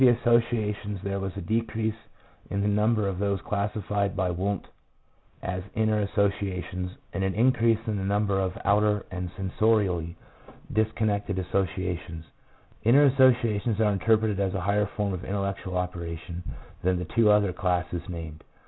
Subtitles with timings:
[0.09, 1.95] associations there was a decrease
[2.49, 4.65] in the number of those classified by Wundt
[5.43, 10.15] as 'inner' associations, and an increase in the number of 'outer' and sensorially
[10.73, 12.25] disconnected associations."
[12.83, 16.41] Inner associations are interpreted as a higher form of intellectual operation
[16.81, 18.43] than the two other classes named.